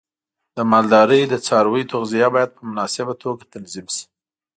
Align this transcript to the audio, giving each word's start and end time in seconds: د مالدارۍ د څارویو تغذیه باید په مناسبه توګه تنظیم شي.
د 0.55 0.57
مالدارۍ 0.71 1.21
د 1.27 1.33
څارویو 1.45 1.89
تغذیه 1.91 2.27
باید 2.35 2.51
په 2.57 2.61
مناسبه 2.69 3.13
توګه 3.23 3.43
تنظیم 3.53 3.87
شي. 3.95 4.05